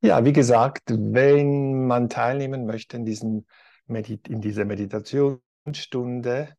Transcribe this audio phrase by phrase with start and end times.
[0.04, 3.46] Ja, wie gesagt, wenn man teilnehmen möchte in, diesem
[3.86, 6.55] Medit in dieser Meditationsstunde,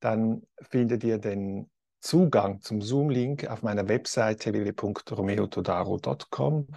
[0.00, 1.68] dann findet ihr den
[2.00, 6.68] Zugang zum Zoom-Link auf meiner Webseite www.romeotodaro.com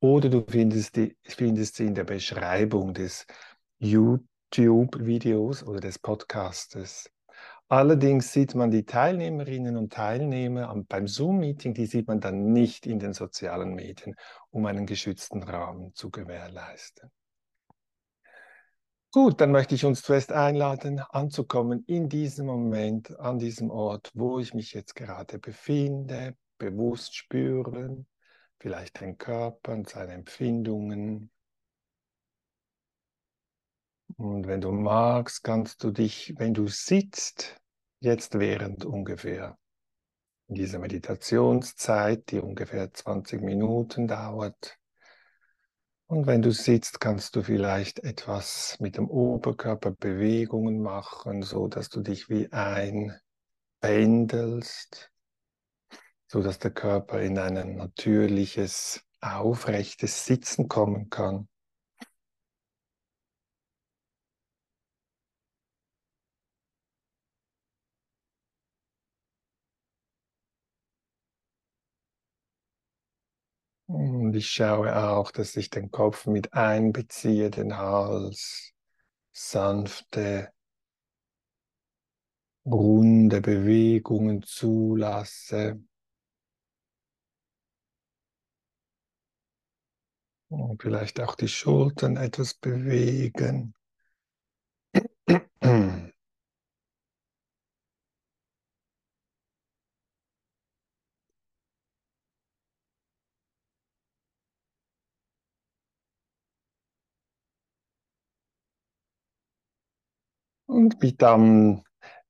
[0.00, 3.24] oder du findest, die, findest sie in der Beschreibung des
[3.78, 7.08] YouTube-Videos oder des Podcastes.
[7.72, 12.98] Allerdings sieht man die Teilnehmerinnen und Teilnehmer beim Zoom-Meeting, die sieht man dann nicht in
[12.98, 14.14] den sozialen Medien,
[14.50, 17.10] um einen geschützten Rahmen zu gewährleisten.
[19.10, 24.38] Gut, dann möchte ich uns zuerst einladen, anzukommen in diesem Moment, an diesem Ort, wo
[24.38, 28.06] ich mich jetzt gerade befinde, bewusst spüren,
[28.58, 31.30] vielleicht den Körper und seine Empfindungen.
[34.18, 37.61] Und wenn du magst, kannst du dich, wenn du sitzt,
[38.02, 39.56] jetzt während ungefähr
[40.48, 44.76] in dieser Meditationszeit, die ungefähr 20 Minuten dauert.
[46.06, 51.90] Und wenn du sitzt, kannst du vielleicht etwas mit dem Oberkörper Bewegungen machen, so dass
[51.90, 55.12] du dich wie einpendelst,
[56.26, 61.48] so dass der Körper in ein natürliches, aufrechtes Sitzen kommen kann.
[74.32, 78.72] Und ich schaue auch, dass ich den Kopf mit einbeziehe, den Hals,
[79.30, 80.50] sanfte,
[82.64, 85.84] runde Bewegungen zulasse.
[90.48, 93.74] Und vielleicht auch die Schultern etwas bewegen.
[110.92, 111.82] Und mit dann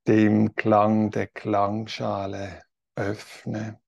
[0.06, 2.62] dem Klang der Klangschale
[2.96, 3.81] öffne.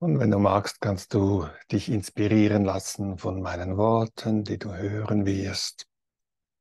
[0.00, 5.26] Und wenn du magst, kannst du dich inspirieren lassen von meinen Worten, die du hören
[5.26, 5.88] wirst.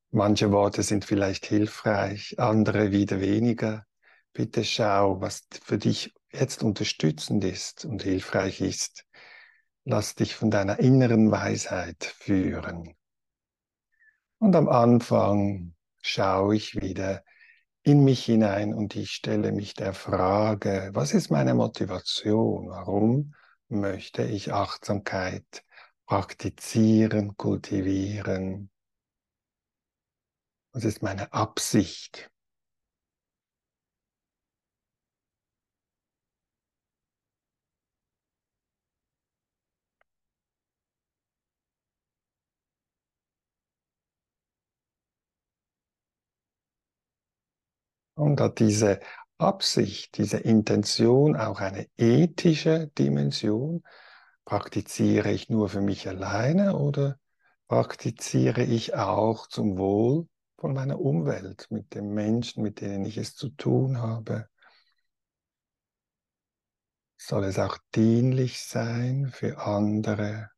[0.09, 3.85] Manche Worte sind vielleicht hilfreich, andere wieder weniger.
[4.33, 9.06] Bitte schau, was für dich jetzt unterstützend ist und hilfreich ist.
[9.83, 12.95] Lass dich von deiner inneren Weisheit führen.
[14.39, 17.23] Und am Anfang schaue ich wieder
[17.87, 22.67] in mich hinein und ich stelle mich der Frage, was ist meine Motivation?
[22.67, 23.33] Warum
[23.69, 25.63] möchte ich Achtsamkeit
[26.05, 28.69] praktizieren, kultivieren?
[30.73, 32.29] Was ist meine Absicht?
[48.17, 48.99] Und hat diese
[49.37, 53.83] Absicht, diese Intention auch eine ethische Dimension?
[54.43, 57.19] Praktiziere ich nur für mich alleine oder
[57.67, 60.27] praktiziere ich auch zum Wohl
[60.57, 64.47] von meiner Umwelt, mit den Menschen, mit denen ich es zu tun habe?
[67.17, 70.49] Soll es auch dienlich sein für andere?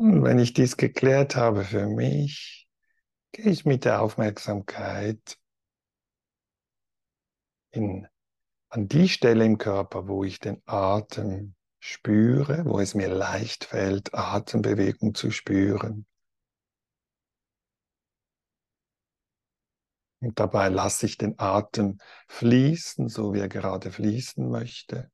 [0.00, 2.66] Und wenn ich dies geklärt habe für mich,
[3.32, 5.38] gehe ich mit der Aufmerksamkeit
[7.70, 8.08] in,
[8.70, 14.14] an die Stelle im Körper, wo ich den Atem spüre, wo es mir leicht fällt,
[14.14, 16.06] Atembewegung zu spüren.
[20.20, 25.10] Und dabei lasse ich den Atem fließen, so wie er gerade fließen möchte.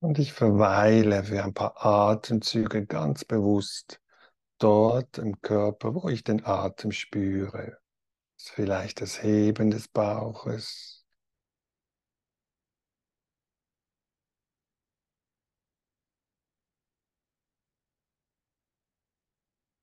[0.00, 4.00] Und ich verweile für ein paar Atemzüge ganz bewusst
[4.58, 7.78] dort im Körper, wo ich den Atem spüre.
[8.38, 11.04] Ist vielleicht das Heben des Bauches.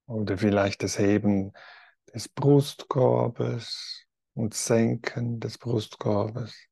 [0.07, 1.53] Oder vielleicht das Heben
[2.13, 6.66] des Brustkorbes und Senken des Brustkorbes.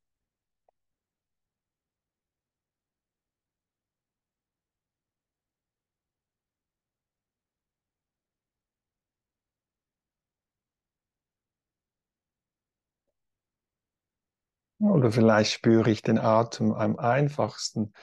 [14.85, 17.93] Oder vielleicht spüre ich den Atem am einfachsten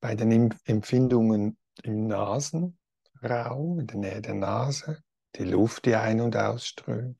[0.00, 5.02] bei den Empfindungen im Nasenraum, in der Nähe der Nase,
[5.36, 7.18] die Luft, die ein- und ausströmt.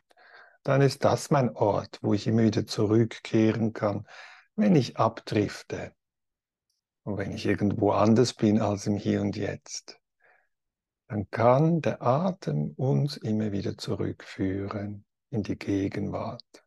[0.64, 4.06] Dann ist das mein Ort, wo ich immer wieder zurückkehren kann,
[4.56, 5.94] wenn ich abdrifte
[7.04, 10.00] und wenn ich irgendwo anders bin als im Hier und Jetzt.
[11.06, 16.63] Dann kann der Atem uns immer wieder zurückführen in die Gegenwart.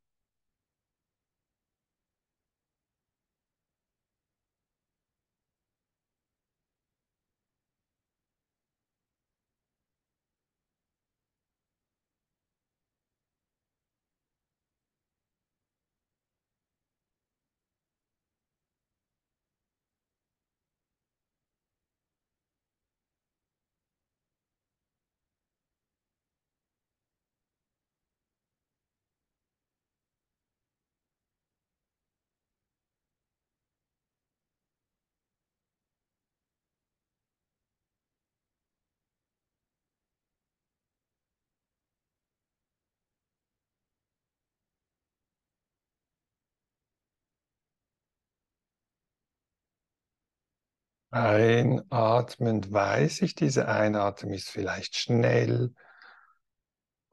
[51.17, 55.73] Einatmend weiß ich, diese Einatmung ist vielleicht schnell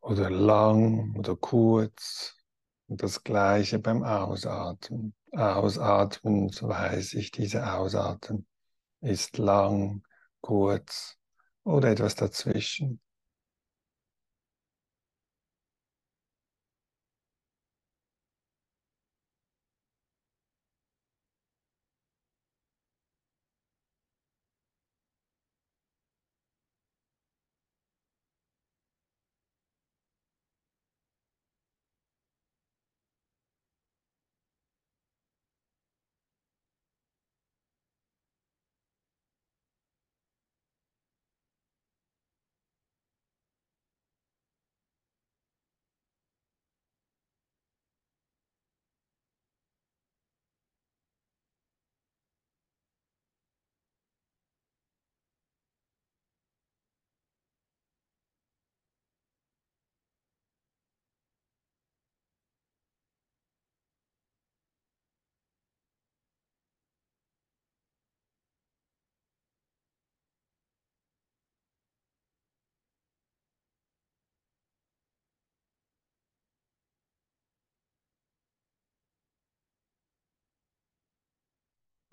[0.01, 2.37] oder lang oder kurz.
[2.87, 5.15] Und das gleiche beim Ausatmen.
[5.33, 8.47] Ausatmen weiß ich, diese Ausatmen
[9.01, 10.03] ist lang,
[10.43, 11.17] kurz
[11.65, 13.01] oder etwas dazwischen.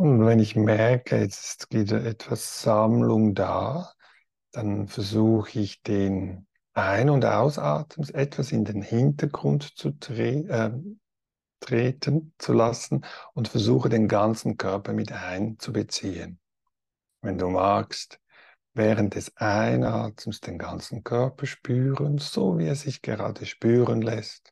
[0.02, 3.94] Und wenn ich merke, jetzt ist wieder etwas Sammlung da,
[4.52, 10.72] dann versuche ich den ein- und ausatmest, etwas in den Hintergrund zu tre äh,
[11.60, 13.06] treten zu lassen
[13.36, 16.40] und versuche den ganzen Körper mit einzubeziehen.
[17.22, 18.20] Wenn du magst,
[18.74, 24.52] während des Einatmens den ganzen Körper spüren, so wie er sich gerade spüren lässt.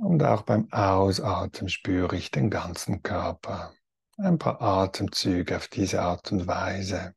[0.00, 3.72] Und auch beim Ausatmen spüre ich den ganzen Körper.
[4.16, 7.14] Ein paar Atemzüge auf diese Art und Weise.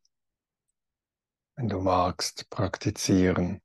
[1.56, 3.62] Wenn du magst, praktizieren.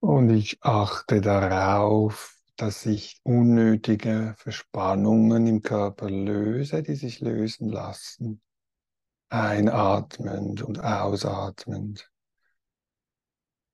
[0.00, 8.42] Und ich achte darauf, dass ich unnötige Verspannungen im Körper löse, die sich lösen lassen.
[9.28, 12.10] Einatmend und ausatmend.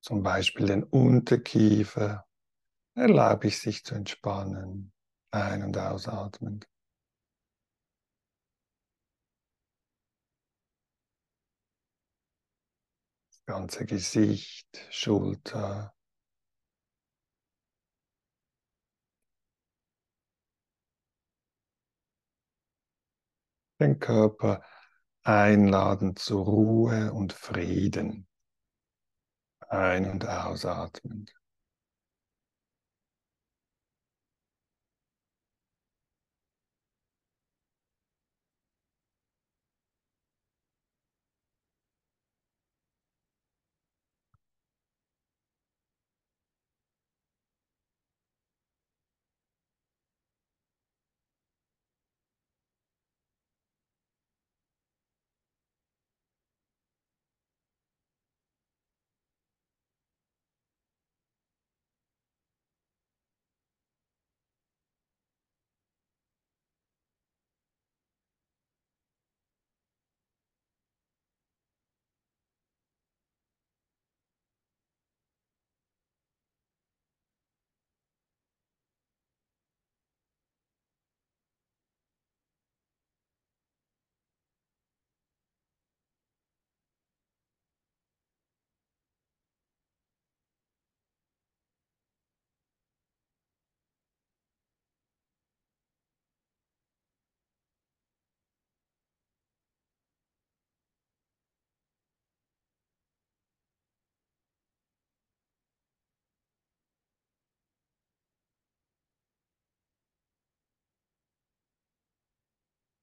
[0.00, 2.26] Zum Beispiel den Unterkiefer
[2.94, 4.92] erlaube ich sich zu entspannen.
[5.32, 6.68] Ein- und ausatmend.
[13.30, 15.95] Das ganze Gesicht, Schulter,
[23.80, 24.62] den Körper
[25.22, 28.26] einladen zur Ruhe und Frieden.
[29.68, 31.35] Ein- und ausatmend.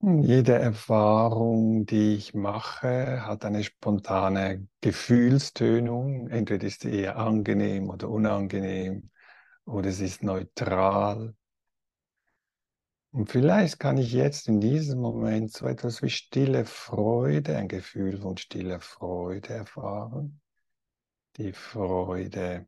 [0.05, 6.27] Jede Erfahrung, die ich mache, hat eine spontane Gefühlstönung.
[6.27, 9.11] Entweder ist sie eher angenehm oder unangenehm
[9.63, 11.33] oder sie ist neutral.
[13.11, 18.17] Und vielleicht kann ich jetzt in diesem Moment so etwas wie stille Freude, ein Gefühl
[18.19, 20.41] von stiller Freude erfahren.
[21.37, 22.67] Die Freude,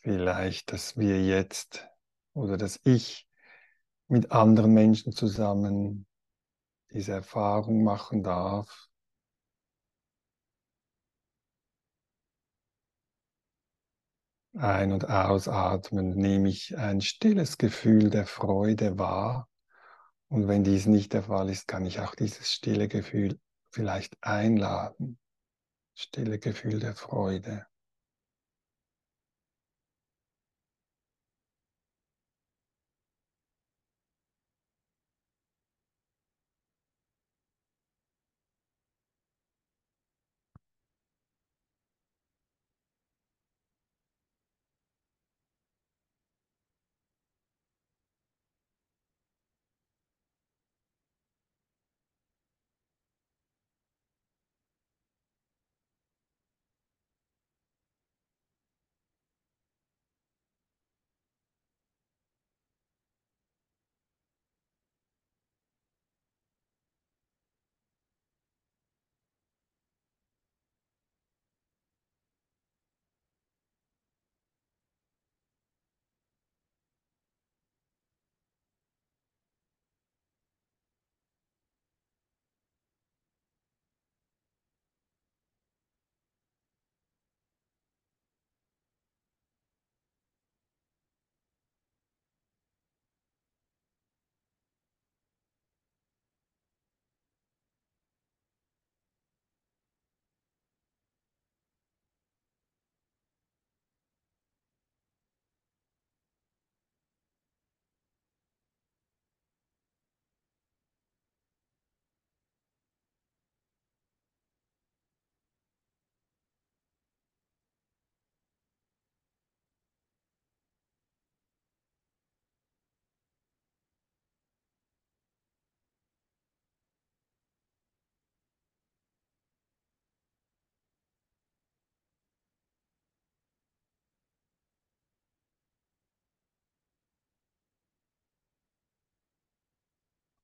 [0.00, 1.88] vielleicht, dass wir jetzt
[2.34, 3.29] oder dass ich
[4.10, 6.06] mit anderen Menschen zusammen
[6.92, 8.88] diese Erfahrung machen darf.
[14.56, 19.48] Ein- und ausatmen nehme ich ein stilles Gefühl der Freude wahr.
[20.28, 23.38] Und wenn dies nicht der Fall ist, kann ich auch dieses stille Gefühl
[23.70, 25.20] vielleicht einladen.
[25.94, 27.69] Stille Gefühl der Freude.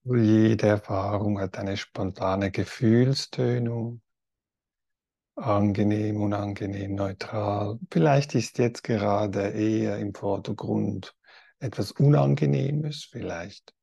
[0.09, 4.03] Jede Erfahrung hat eine spontane Gefühlstönung,
[5.35, 7.81] angenehm, unangenehm, neutral.
[7.91, 11.17] Vielleicht ist jetzt gerade eher im Vordergrund
[11.59, 13.75] etwas Unangenehmes, vielleicht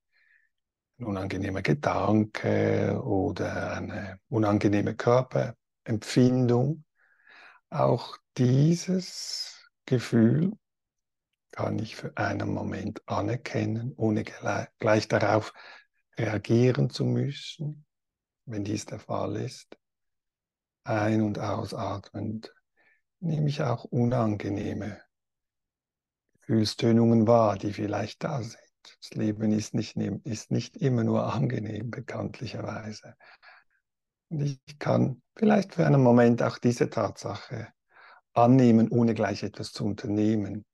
[0.98, 6.86] ein unangenehmer Gedanke oder eine unangenehme Körperempfindung.
[7.70, 10.54] Auch dieses Gefühl
[11.52, 14.24] kann ich für einen Moment anerkennen, ohne
[14.80, 15.54] gleich darauf
[16.18, 17.86] reagieren zu müssen,
[18.46, 19.78] wenn dies der Fall ist.
[20.84, 22.54] Ein- und ausatmend
[23.20, 25.02] nehme ich auch unangenehme
[26.42, 28.58] Gefühlstönungen wahr, die vielleicht da sind.
[29.02, 33.16] Das Leben ist nicht, ist nicht immer nur angenehm, bekanntlicherweise.
[34.30, 37.70] Und ich kann vielleicht für einen Moment auch diese Tatsache
[38.34, 40.66] annehmen, ohne gleich etwas zu unternehmen.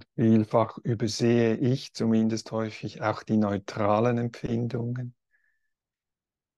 [0.00, 5.14] Und vielfach übersehe ich zumindest häufig auch die neutralen Empfindungen.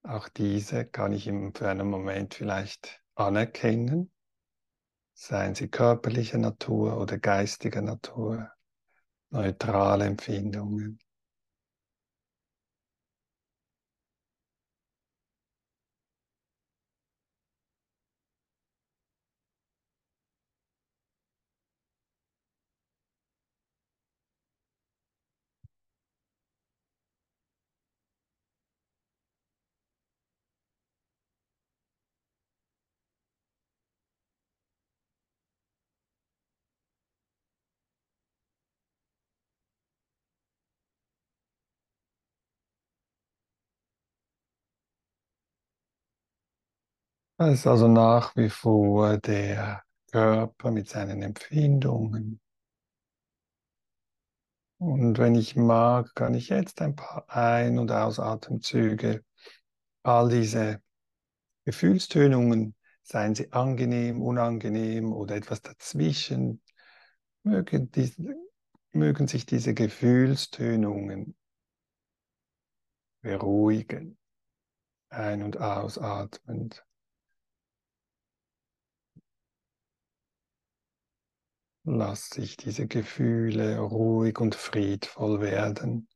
[0.05, 4.13] Auch diese kann ich für einen Moment vielleicht anerkennen,
[5.15, 8.49] seien sie körperlicher Natur oder geistiger Natur,
[9.31, 11.01] neutrale Empfindungen.
[47.49, 52.41] Es ist also nach wie vor der Körper mit seinen Empfindungen.
[54.79, 59.25] Und wenn ich mag, kann ich jetzt ein paar Ein- und Ausatemzüge,
[60.05, 60.81] all diese
[61.65, 66.63] Gefühlstönungen, seien sie angenehm, unangenehm oder etwas dazwischen,
[67.43, 68.37] mögen, diese,
[68.93, 71.37] mögen sich diese Gefühlstönungen
[73.21, 74.17] beruhigen,
[75.11, 76.85] ein- und ausatmend.
[81.85, 86.09] Lass sich diese Gefühle ruhig und friedvoll werden.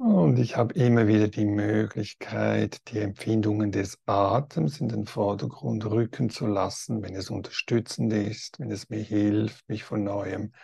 [0.00, 6.30] Und ich habe immer wieder die Möglichkeit, die Empfindungen des Atems in den Vordergrund rücken
[6.30, 10.54] zu lassen, wenn es unterstützend ist, wenn es mir hilft, mich von neuem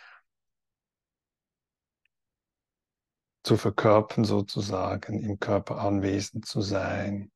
[3.43, 7.31] zu verkörpern sozusagen, im Körper anwesend zu sein.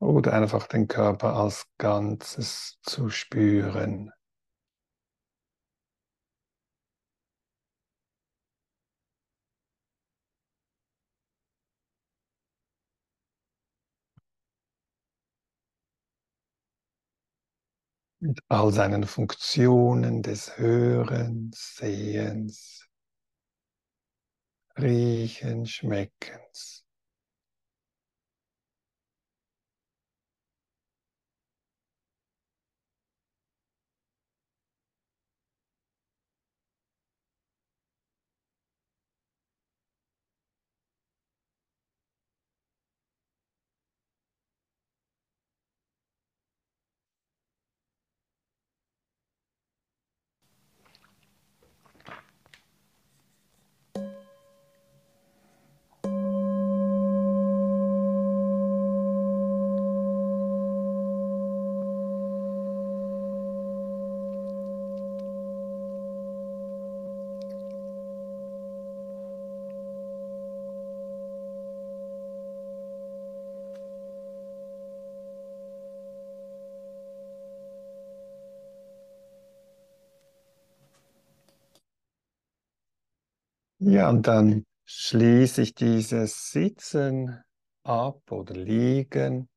[0.00, 4.10] Oder einfach den Körper als Ganzes zu spüren.
[18.18, 22.88] Mit all seinen Funktionen des Hörens, Sehens,
[24.76, 26.79] Riechen, Schmeckens.
[83.82, 87.42] Ja, und dann schließe ich dieses Sitzen
[87.82, 89.48] ab oder Liegen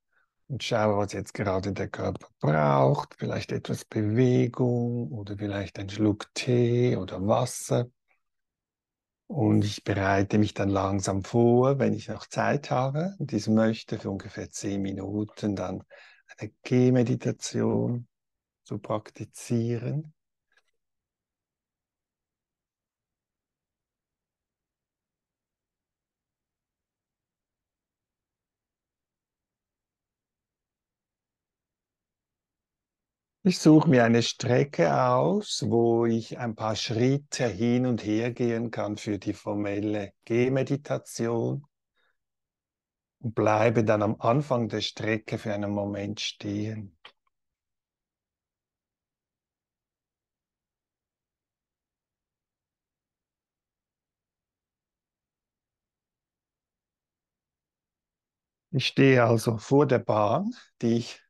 [0.48, 3.16] und schaue, was jetzt gerade der Körper braucht.
[3.18, 7.86] Vielleicht etwas Bewegung oder vielleicht ein Schluck Tee oder Wasser.
[9.26, 13.98] Und ich bereite mich dann langsam vor, wenn ich noch Zeit habe und dies möchte,
[13.98, 15.82] für ungefähr zehn Minuten dann
[16.38, 18.06] eine Gehmeditation
[18.64, 20.13] zu praktizieren.
[33.44, 38.72] Ich suche mir eine Strecke aus, wo ich ein paar Schritte hin und her gehen
[38.72, 41.64] kann für die formelle Gehmeditation
[43.18, 46.96] und bleibe dann am Anfang der Strecke für einen Moment stehen.
[58.72, 60.52] Ich stehe also vor der Bahn,
[60.82, 61.23] die ich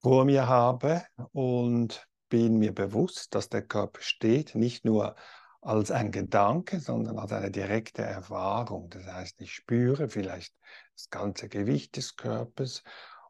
[0.00, 5.16] vor mir habe und bin mir bewusst, dass der Körper steht, nicht nur
[5.60, 8.90] als ein Gedanke, sondern als eine direkte Erfahrung.
[8.90, 10.54] Das heißt, ich spüre vielleicht
[10.94, 12.82] das ganze Gewicht des Körpers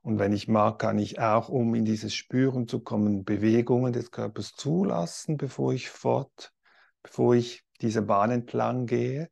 [0.02, 4.10] und wenn ich mag, kann ich auch, um in dieses Spüren zu kommen, Bewegungen des
[4.10, 6.52] Körpers zulassen, bevor ich fort,
[7.02, 9.30] bevor ich diese Bahn entlang gehe.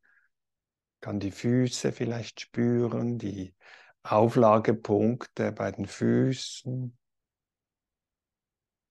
[1.00, 3.54] Kann die Füße vielleicht spüren, die
[4.02, 6.96] Auflagepunkte bei den Füßen,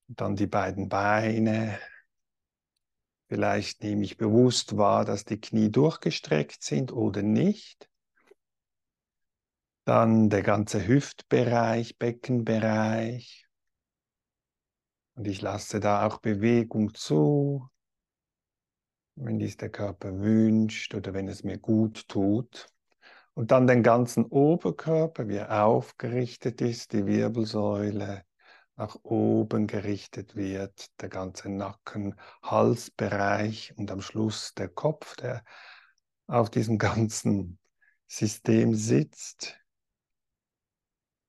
[0.07, 1.79] dann die beiden Beine.
[3.27, 7.89] Vielleicht nehme ich bewusst wahr, dass die Knie durchgestreckt sind oder nicht.
[9.85, 13.47] Dann der ganze Hüftbereich, Beckenbereich.
[15.15, 17.69] Und ich lasse da auch Bewegung zu,
[19.15, 22.67] wenn dies der Körper wünscht oder wenn es mir gut tut.
[23.33, 28.23] Und dann den ganzen Oberkörper, wie er aufgerichtet ist, die Wirbelsäule,
[28.77, 35.43] nach oben gerichtet wird, der ganze Nacken, Halsbereich und am Schluss der Kopf, der
[36.27, 37.59] auf diesem ganzen
[38.07, 39.57] System sitzt.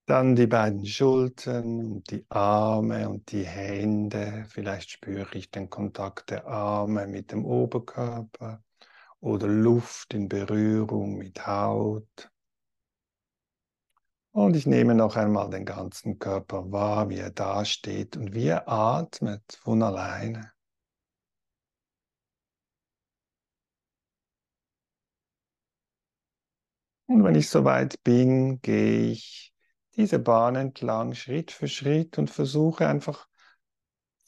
[0.07, 4.45] Dann die beiden Schultern und die Arme und die Hände.
[4.49, 8.63] Vielleicht spüre ich den Kontakt der Arme mit dem Oberkörper
[9.19, 12.31] oder Luft in Berührung mit Haut.
[14.37, 18.69] Und ich nehme noch einmal den ganzen Körper wahr, wie er dasteht und wie er
[18.69, 20.53] atmet von alleine.
[27.07, 29.55] Und wenn ich soweit bin, gehe ich
[29.97, 33.27] diese Bahn entlang, Schritt für Schritt und versuche einfach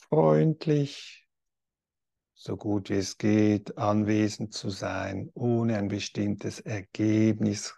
[0.08, 1.28] freundlich,
[2.32, 7.77] so gut wie es geht, anwesend zu sein, ohne ein bestimmtes Ergebnis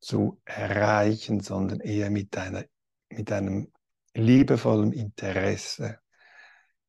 [0.00, 2.64] zu erreichen, sondern eher mit, einer,
[3.10, 3.72] mit einem
[4.14, 5.98] liebevollen Interesse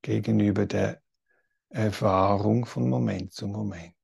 [0.01, 1.01] gegenüber der
[1.69, 3.95] Erfahrung von Moment zu Moment.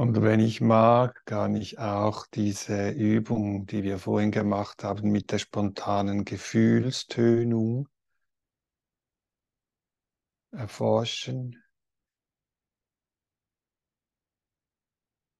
[0.00, 5.30] Und wenn ich mag, kann ich auch diese Übung, die wir vorhin gemacht haben, mit
[5.30, 7.86] der spontanen Gefühlstönung
[10.52, 11.62] erforschen.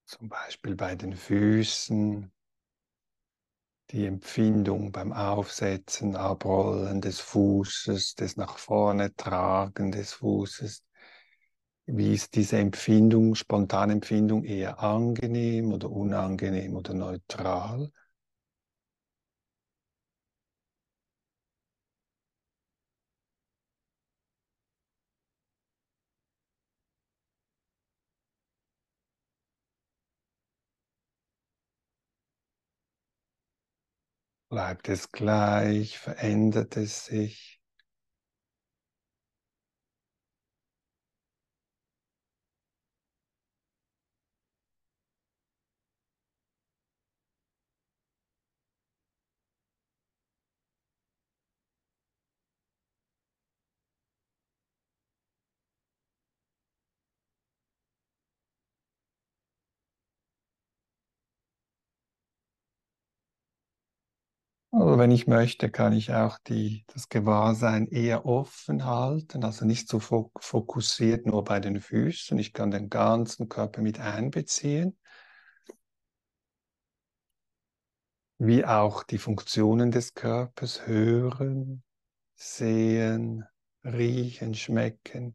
[0.04, 2.30] Zum Beispiel bei den Füßen,
[3.92, 10.84] die Empfindung beim Aufsetzen, Abrollen des Fußes, des nach vorne Tragen des Fußes,
[11.84, 17.92] Wie ist diese Empfindung, spontane Empfindung eher angenehm oder unangenehm oder neutral?
[34.48, 35.98] Bleibt es gleich?
[35.98, 37.60] Verändert es sich?
[64.72, 69.88] Also wenn ich möchte, kann ich auch die, das Gewahrsein eher offen halten, also nicht
[69.88, 72.38] so fokussiert nur bei den Füßen.
[72.38, 74.98] Ich kann den ganzen Körper mit einbeziehen,
[78.36, 81.82] wie auch die Funktionen des Körpers hören,
[82.34, 83.44] sehen,
[83.82, 85.34] riechen, schmecken.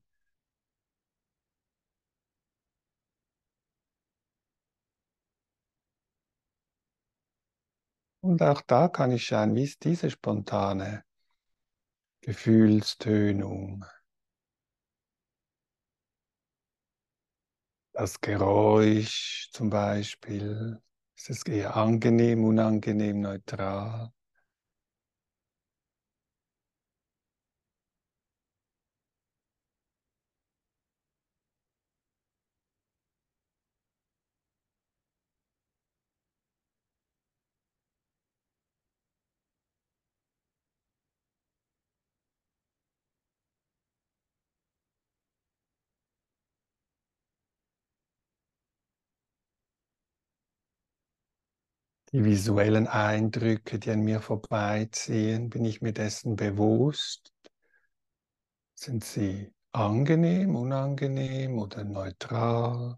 [8.25, 11.03] Und auch da kann ich schauen, wie ist diese spontane
[12.21, 13.85] Gefühlstönung,
[17.93, 20.81] das Geräusch zum Beispiel.
[21.15, 24.11] Ist es eher angenehm, unangenehm, neutral?
[52.15, 57.33] Die visuellen Eindrücke, die an mir vorbeiziehen, bin ich mir dessen bewusst?
[58.73, 62.97] Sind sie angenehm, unangenehm oder neutral?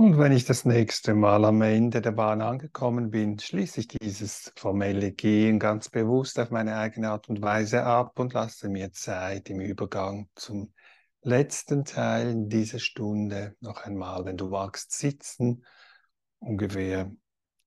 [0.00, 4.50] Und wenn ich das nächste Mal am Ende der Bahn angekommen bin, schließe ich dieses
[4.56, 9.50] formelle Gehen ganz bewusst auf meine eigene Art und Weise ab und lasse mir Zeit
[9.50, 10.72] im Übergang zum
[11.20, 15.66] letzten Teil dieser Stunde noch einmal, wenn du magst, sitzen,
[16.38, 17.12] ungefähr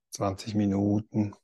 [0.10, 1.36] 20 Minuten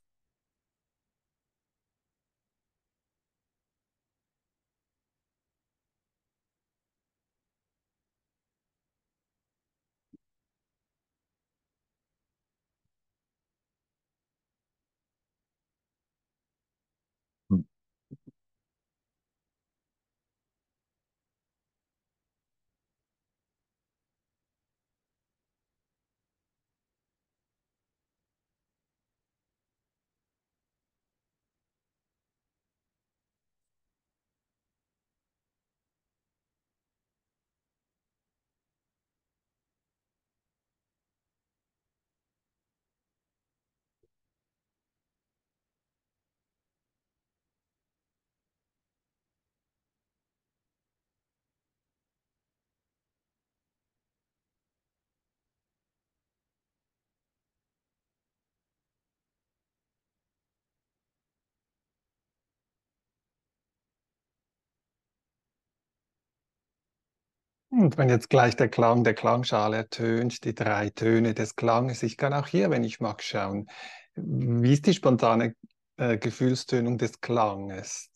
[67.80, 72.18] Und wenn jetzt gleich der Klang der Klangschale ertönt, die drei Töne des Klanges, ich
[72.18, 73.70] kann auch hier, wenn ich mag, schauen,
[74.16, 75.56] wie ist die spontane
[75.96, 78.12] äh, Gefühlstönung des Klanges?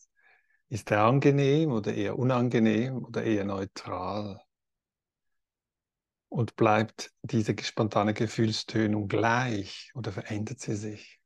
[0.68, 4.38] Ist er angenehm oder eher unangenehm oder eher neutral?
[6.28, 11.20] Und bleibt diese spontane Gefühlstönung gleich oder verändert sie sich?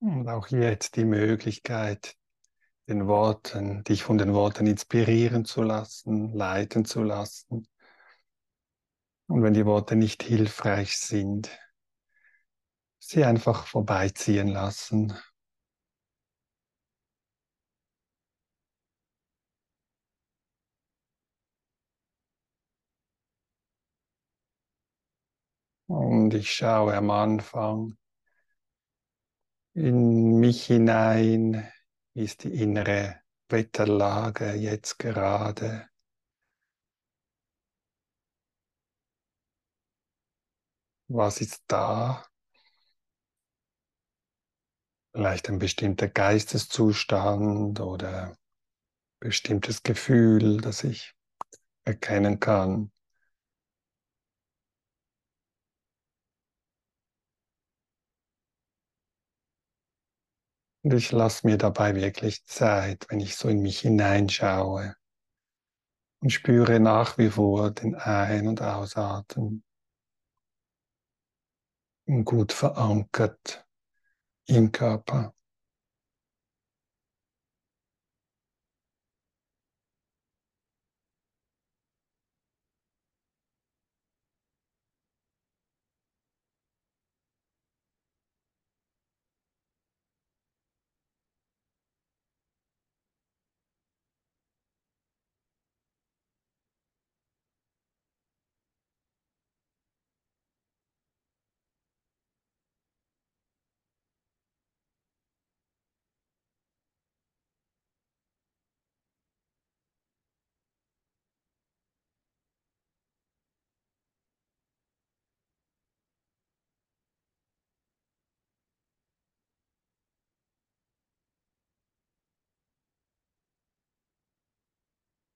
[0.00, 2.16] Und auch jetzt die Möglichkeit,
[2.88, 7.68] den Worten, dich von den Worten inspirieren zu lassen, leiten zu lassen.
[9.28, 11.50] Und wenn die Worte nicht hilfreich sind,
[12.98, 15.14] sie einfach vorbeiziehen lassen.
[25.86, 27.99] Und ich schaue am Anfang
[29.80, 31.70] in mich hinein,
[32.14, 35.88] ist die innere Wetterlage jetzt gerade.
[41.08, 42.24] Was ist da?
[45.12, 48.36] Vielleicht ein bestimmter Geisteszustand oder
[49.18, 51.14] bestimmtes Gefühl, das ich
[51.84, 52.92] erkennen kann.
[60.82, 64.94] Und ich lasse mir dabei wirklich Zeit, wenn ich so in mich hineinschaue.
[66.22, 69.64] und spüre nach wie vor den Ein- und Ausatmen
[72.24, 73.66] gut verankert
[74.46, 75.34] im Körper.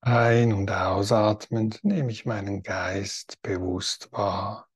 [0.06, 4.68] Ein- und ausatmend nehme ich meinen Geist bewusst wahr.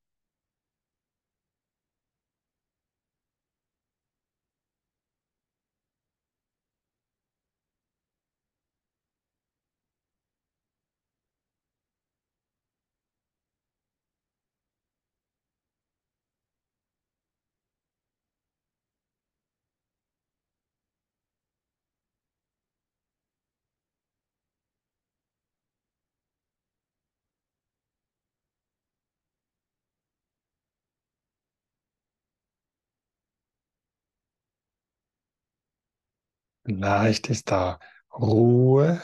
[36.69, 37.79] Vielleicht ist da
[38.13, 39.01] Ruhe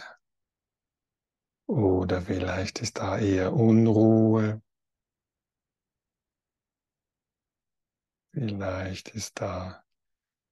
[1.67, 4.61] oder vielleicht ist da eher Unruhe.
[8.33, 9.83] Vielleicht ist da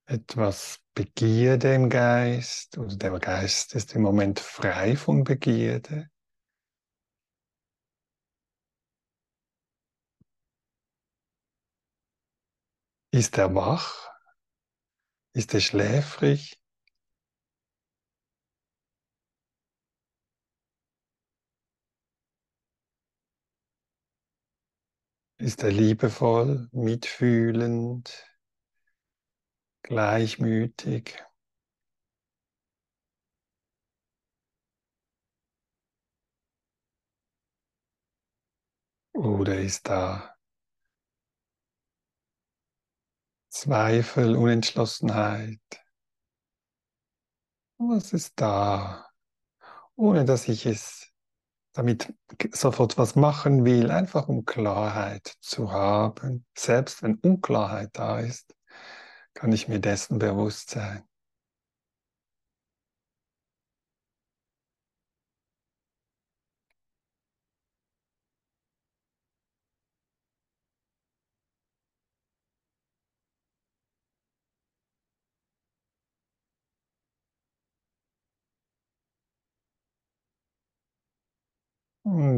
[0.08, 6.10] etwas Begierde im Geist oder der Geist ist im Moment frei von Begierde.
[13.12, 14.10] Ist er wach?
[15.36, 16.63] Ist er schläfrig?
[25.44, 28.26] Ist er liebevoll, mitfühlend,
[29.82, 31.22] gleichmütig?
[39.12, 40.38] Oder ist da
[43.50, 45.60] Zweifel, Unentschlossenheit?
[47.80, 49.10] Was ist da?
[49.98, 51.13] Ohne dass ich es
[51.74, 52.14] damit
[52.52, 56.46] sofort was machen will, einfach um Klarheit zu haben.
[56.56, 58.56] Selbst wenn Unklarheit da ist,
[59.34, 61.04] kann ich mir dessen bewusst sein.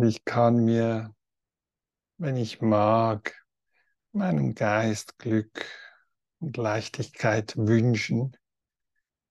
[0.07, 1.15] Ich kann mir,
[2.17, 3.43] wenn ich mag,
[4.11, 5.65] meinem Geist Glück
[6.39, 8.37] und Leichtigkeit wünschen,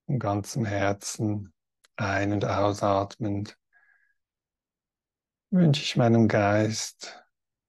[0.09, 1.53] im ganzen Herzen
[1.95, 3.57] ein- und ausatmend,
[5.51, 7.25] wünsche ich meinem Geist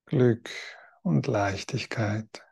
[0.08, 0.49] Glück
[1.03, 2.43] und Leichtigkeit.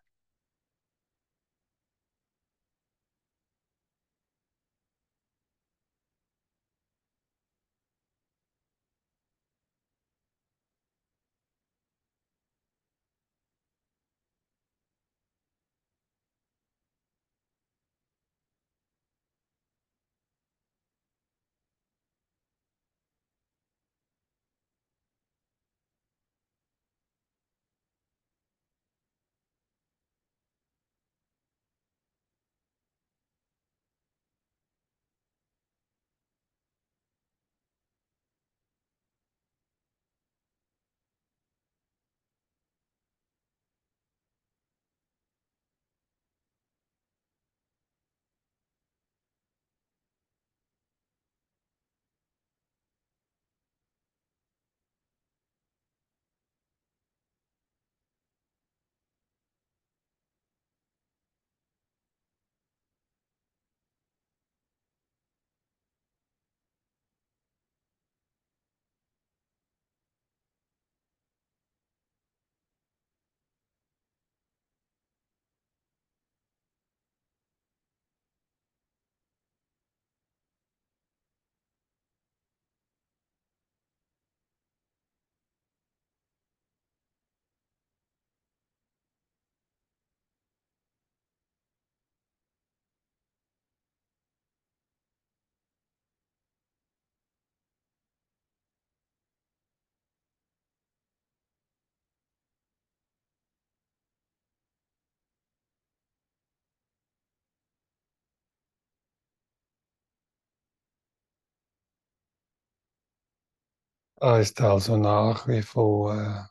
[114.23, 116.49] Da ist also nach wie vor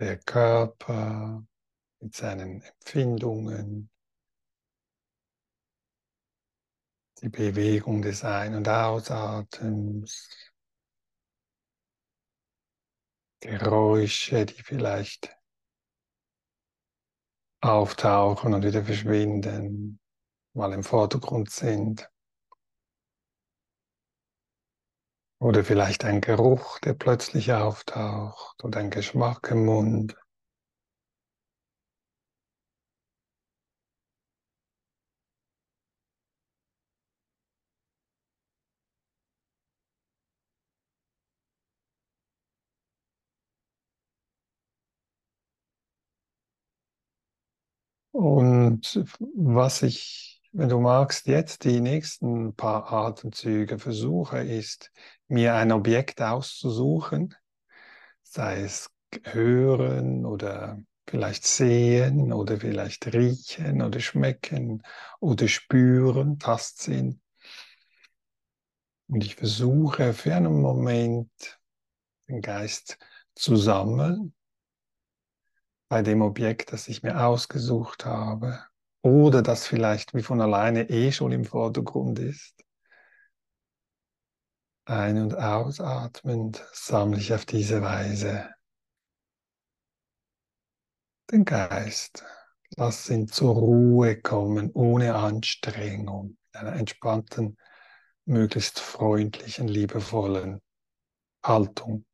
[0.00, 1.46] der Körper
[2.00, 3.90] mit seinen Empfindungen,
[7.20, 10.50] die Bewegung des Ein- und Ausatems,
[13.40, 15.36] Geräusche, die vielleicht
[17.60, 20.00] auftauchen und wieder verschwinden,
[20.54, 22.10] mal im Vordergrund sind.
[25.38, 30.14] Oder vielleicht ein Geruch, der plötzlich auftaucht oder ein Geschmack im Mund.
[48.12, 54.90] Und was ich, wenn du magst, jetzt die nächsten paar Atemzüge versuche, ist,
[55.28, 57.34] mir ein Objekt auszusuchen,
[58.22, 58.90] sei es
[59.24, 64.82] hören oder vielleicht sehen oder vielleicht riechen oder schmecken
[65.20, 67.20] oder spüren, Tastsinn.
[69.08, 71.60] Und ich versuche für einen Moment
[72.28, 72.98] den Geist
[73.34, 74.34] zu sammeln
[75.88, 78.64] bei dem Objekt, das ich mir ausgesucht habe
[79.06, 82.56] oder das vielleicht wie von alleine eh schon im Vordergrund ist.
[84.84, 88.50] Ein- und ausatmend sammle ich auf diese Weise
[91.30, 92.24] den Geist.
[92.76, 97.56] Lass ihn zur Ruhe kommen, ohne Anstrengung, in einer entspannten,
[98.24, 100.60] möglichst freundlichen, liebevollen
[101.44, 102.04] Haltung.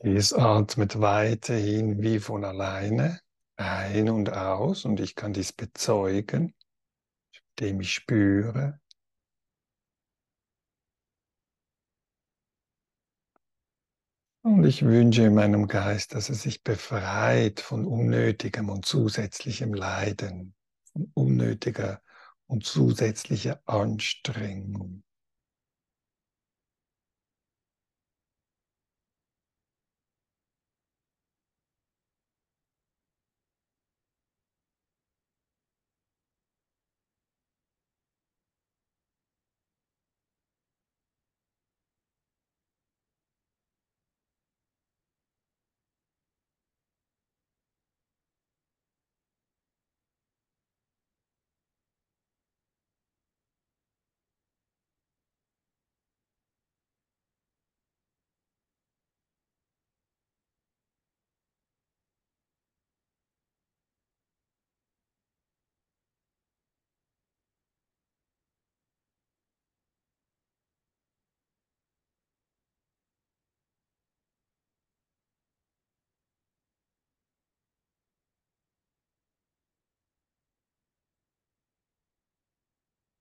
[0.00, 3.20] Es atmet weiterhin wie von alleine
[3.56, 6.54] ein und aus und ich kann dies bezeugen,
[7.56, 8.78] indem ich spüre.
[14.42, 20.54] Und ich wünsche meinem Geist, dass er sich befreit von unnötigem und zusätzlichem Leiden,
[20.92, 22.00] von unnötiger
[22.46, 25.02] und zusätzlicher Anstrengung.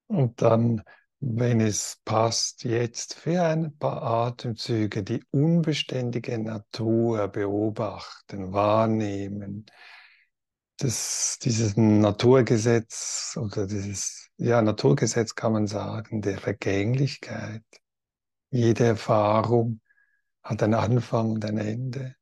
[0.07, 0.83] Und dann,
[1.19, 9.65] wenn es passt, jetzt für ein paar Atemzüge die unbeständige Natur beobachten, wahrnehmen.
[10.77, 17.63] Das, dieses Naturgesetz oder dieses, ja, Naturgesetz kann man sagen, der Vergänglichkeit.
[18.51, 19.79] Jede Erfahrung
[20.43, 22.15] hat ein Anfang und ein Ende.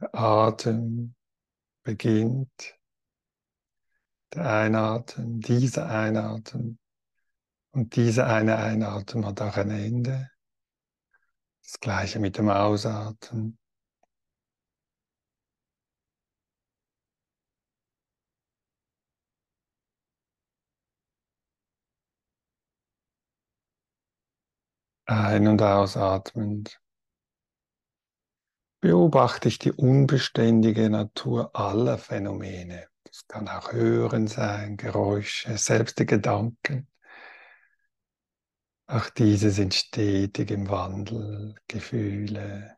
[0.00, 1.14] Der Atem
[1.82, 2.78] beginnt,
[4.34, 6.78] der Einatmen, dieser Einatmen
[7.70, 10.30] und dieser eine Einatmen hat auch ein Ende.
[11.62, 13.58] Das gleiche mit dem Ausatmen.
[25.06, 26.80] Ein- und ausatmend
[28.86, 32.86] beobachte ich die unbeständige Natur aller Phänomene.
[33.02, 36.86] Das kann auch Hören sein, Geräusche, selbst die Gedanken.
[38.86, 42.76] Auch diese sind stetig im Wandel, Gefühle.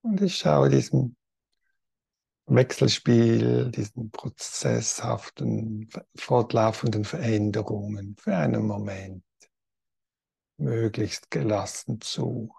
[0.00, 1.14] Und ich schaue diesem
[2.46, 9.22] Wechselspiel, diesen prozesshaften, fortlaufenden Veränderungen für einen Moment
[10.56, 12.54] möglichst gelassen zu.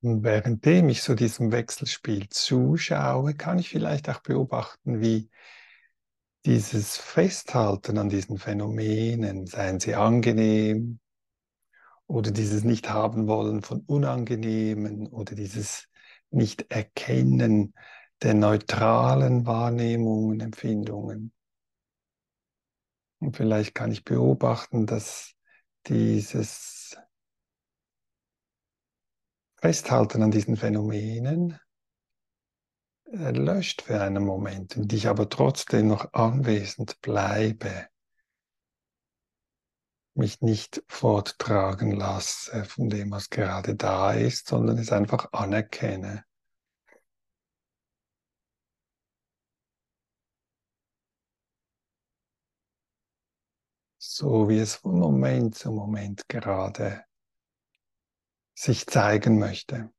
[0.00, 5.28] Und währenddem ich so diesem Wechselspiel zuschaue, kann ich vielleicht auch beobachten, wie
[6.44, 11.00] dieses Festhalten an diesen Phänomenen, seien sie angenehm
[12.06, 15.88] oder dieses Nicht-Haben-Wollen von Unangenehmen oder dieses
[16.30, 17.74] Nicht-Erkennen
[18.22, 21.32] der neutralen Wahrnehmungen, Empfindungen.
[23.20, 25.34] Und vielleicht kann ich beobachten, dass
[25.86, 26.77] dieses
[29.60, 31.58] Festhalten an diesen Phänomenen
[33.10, 37.88] löscht für einen Moment, und ich aber trotzdem noch anwesend bleibe,
[40.14, 46.24] mich nicht forttragen lasse von dem, was gerade da ist, sondern es einfach anerkenne.
[53.98, 57.07] So wie es von Moment zu Moment gerade
[58.58, 59.90] sich zeigen möchte.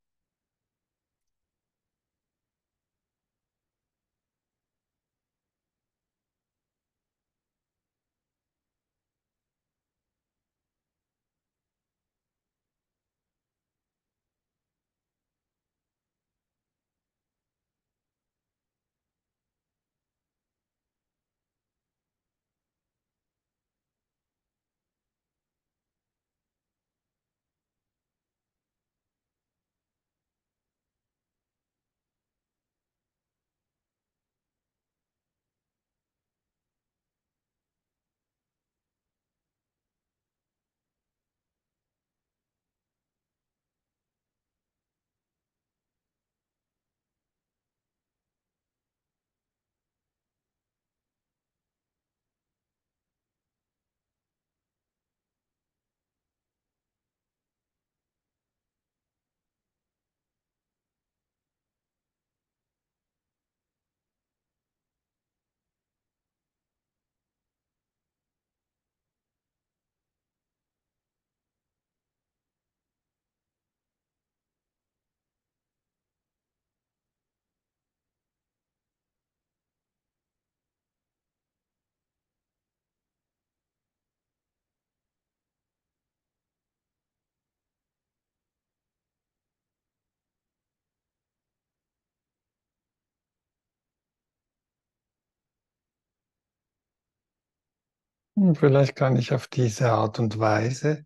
[98.40, 101.04] Hm, vielleicht kann ich auf diese Art und Weise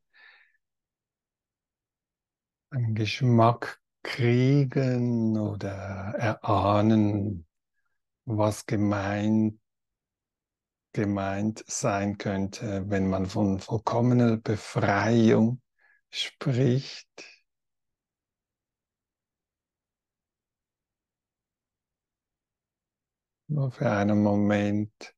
[2.71, 7.45] einen Geschmack kriegen oder erahnen,
[8.25, 9.59] was gemeint,
[10.93, 15.61] gemeint sein könnte, wenn man von vollkommener Befreiung
[16.11, 17.09] spricht.
[23.49, 25.15] Nur für einen Moment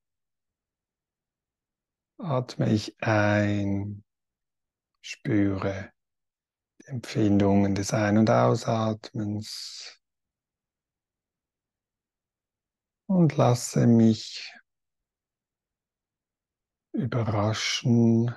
[2.17, 4.03] atme ich ein,
[5.01, 5.91] spüre
[6.79, 10.01] die Empfindungen des Ein- und Ausatmens.
[13.09, 14.53] Und lasse mich
[16.91, 18.35] überraschen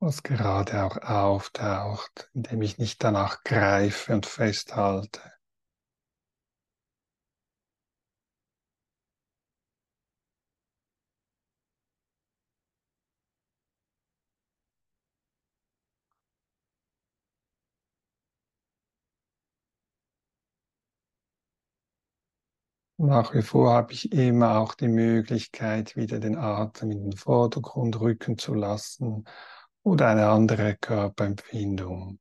[0.00, 5.20] was gerade auch auftaucht, indem ich nicht danach greife und festhalte.
[23.00, 28.00] Nach wie vor habe ich immer auch die Möglichkeit, wieder den Atem in den Vordergrund
[28.00, 29.24] rücken zu lassen
[29.88, 32.18] oder eine andere Körperempfindung.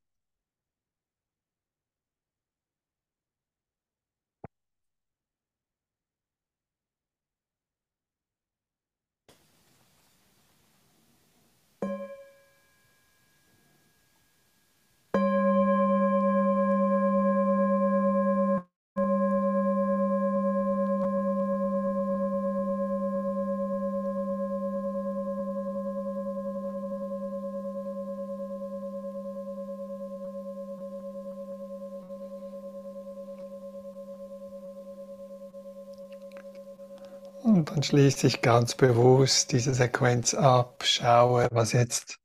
[37.57, 42.19] Und dann schließe ich ganz bewusst diese Sequenz ab, schaue, was jetzt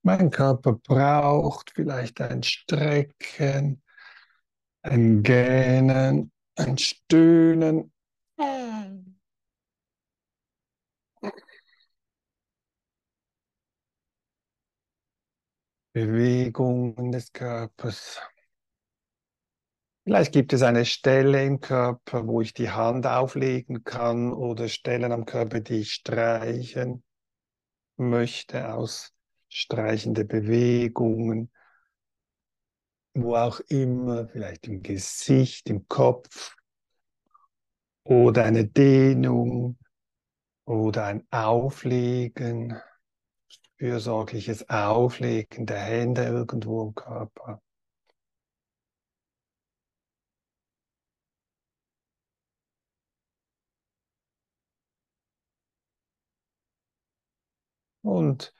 [0.00, 3.82] mein Körper braucht, vielleicht ein Strecken,
[4.80, 7.92] ein Gähnen, ein Stöhnen.
[15.92, 18.22] Bewegungen des Körpers.
[20.08, 25.12] Vielleicht gibt es eine Stelle im Körper, wo ich die Hand auflegen kann oder Stellen
[25.12, 27.04] am Körper, die ich streichen
[27.98, 31.52] möchte, ausstreichende Bewegungen,
[33.12, 36.56] wo auch immer, vielleicht im Gesicht, im Kopf
[38.02, 39.76] oder eine Dehnung
[40.64, 42.80] oder ein Auflegen,
[43.76, 47.60] fürsorgliches Auflegen der Hände irgendwo im Körper.
[58.08, 58.54] Und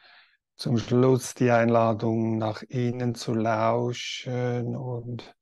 [0.56, 4.76] zum Schluss die Einladung, nach innen zu lauschen.
[4.76, 5.34] Und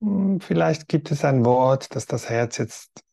[0.00, 3.04] hm, vielleicht gibt es ein Wort, das das Herz jetzt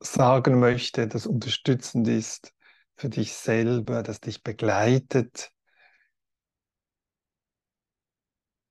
[0.00, 2.54] sagen möchte, das unterstützend ist
[2.96, 5.50] für dich selber, das dich begleitet.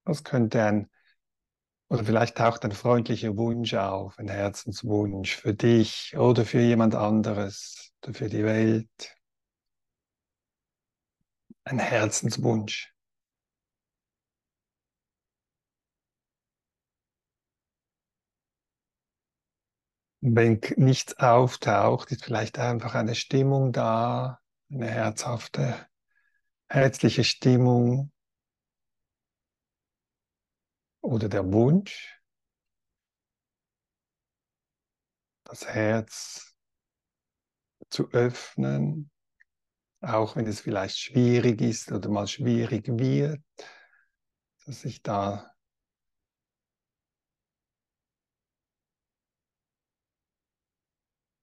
[0.05, 0.89] Was könnte ein,
[1.89, 7.91] oder vielleicht taucht ein freundlicher Wunsch auf, ein Herzenswunsch für dich oder für jemand anderes
[8.01, 9.16] oder für die Welt
[11.67, 12.93] ein Herzenswunsch.
[20.21, 24.39] Wenn nichts auftaucht, ist vielleicht einfach eine Stimmung da,
[24.71, 25.87] eine herzhafte,
[26.69, 28.11] herzliche Stimmung.
[31.01, 32.21] Oder der Wunsch,
[35.43, 36.57] das Herz
[37.89, 39.11] zu öffnen
[40.01, 43.41] auch wenn es vielleicht schwierig ist oder mal schwierig wird,
[44.65, 45.51] dass ich da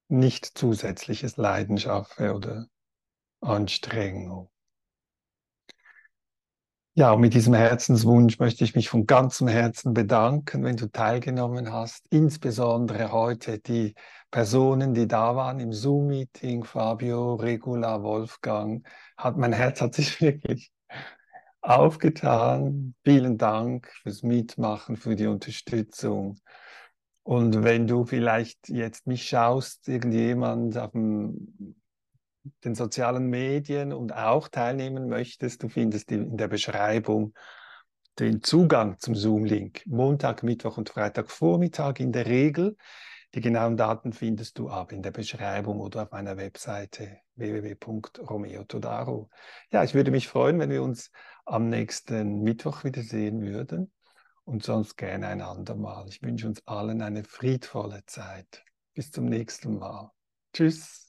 [0.08, 2.66] nicht zusätzliches Leiden schaffe oder
[3.40, 4.50] Anstrengung.
[6.96, 11.72] Ja, und mit diesem Herzenswunsch möchte ich mich von ganzem Herzen bedanken, wenn du teilgenommen
[11.72, 13.96] hast, insbesondere heute die
[14.30, 18.86] Personen, die da waren im Zoom-Meeting, Fabio, Regula, Wolfgang,
[19.16, 20.70] hat mein Herz hat sich wirklich
[21.62, 22.94] aufgetan.
[23.04, 26.38] Vielen Dank fürs Mitmachen, für die Unterstützung.
[27.24, 31.74] Und wenn du vielleicht jetzt mich schaust, irgendjemand auf dem
[32.64, 37.34] den sozialen Medien und auch teilnehmen möchtest, du findest in der Beschreibung
[38.18, 39.82] den Zugang zum Zoom-Link.
[39.86, 42.76] Montag, Mittwoch und Freitag Vormittag in der Regel.
[43.34, 49.28] Die genauen Daten findest du aber in der Beschreibung oder auf meiner Webseite www.romeotodaro.
[49.72, 51.10] Ja, ich würde mich freuen, wenn wir uns
[51.44, 53.92] am nächsten Mittwoch wiedersehen würden
[54.44, 56.06] und sonst gerne ein andermal.
[56.08, 58.62] Ich wünsche uns allen eine friedvolle Zeit.
[58.94, 60.12] Bis zum nächsten Mal.
[60.52, 61.03] Tschüss.